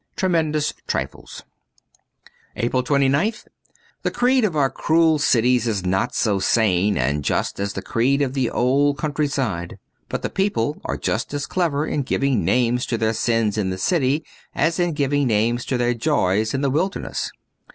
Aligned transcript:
'Tremendous 0.15 0.73
Trifles.'* 0.87 1.43
128 2.55 2.65
APRIL 2.65 2.83
29th 3.21 3.45
THE 4.01 4.09
creed 4.09 4.43
of 4.43 4.55
our 4.55 4.71
cruel 4.71 5.19
cities 5.19 5.67
is 5.67 5.85
not 5.85 6.15
so 6.15 6.39
sane 6.39 6.97
and 6.97 7.23
just 7.23 7.59
as 7.59 7.73
the 7.73 7.83
creed 7.83 8.23
of 8.23 8.33
the 8.33 8.49
old 8.49 8.97
country 8.97 9.27
side; 9.27 9.77
but 10.09 10.23
the 10.23 10.31
people 10.31 10.81
are 10.85 10.97
just 10.97 11.35
as 11.35 11.45
clever 11.45 11.85
in 11.85 12.01
giving 12.01 12.43
names 12.43 12.87
to 12.87 12.97
their 12.97 13.13
sins 13.13 13.59
in 13.59 13.69
the 13.69 13.77
city 13.77 14.25
as 14.55 14.79
in 14.79 14.93
giving 14.93 15.27
names 15.27 15.65
to 15.65 15.77
their 15.77 15.93
joys 15.93 16.55
in 16.55 16.61
the 16.61 16.71
wilderness. 16.71 17.31